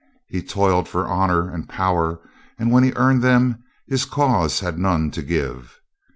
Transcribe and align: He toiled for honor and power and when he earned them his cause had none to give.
He 0.29 0.41
toiled 0.41 0.89
for 0.89 1.07
honor 1.07 1.47
and 1.53 1.69
power 1.69 2.19
and 2.57 2.71
when 2.71 2.83
he 2.83 2.91
earned 2.95 3.21
them 3.21 3.61
his 3.85 4.03
cause 4.03 4.59
had 4.59 4.79
none 4.79 5.11
to 5.11 5.21
give. 5.21 5.79